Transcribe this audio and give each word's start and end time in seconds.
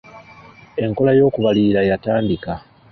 Enkola 0.83 1.11
y'okubalirira 1.17 1.81
yatandika. 1.89 2.51